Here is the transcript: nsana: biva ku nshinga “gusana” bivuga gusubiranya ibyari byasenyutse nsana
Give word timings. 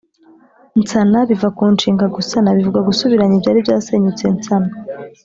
nsana: 0.81 1.17
biva 1.29 1.49
ku 1.57 1.63
nshinga 1.73 2.05
“gusana” 2.15 2.55
bivuga 2.57 2.79
gusubiranya 2.87 3.35
ibyari 3.37 3.59
byasenyutse 3.65 4.25
nsana 4.37 4.71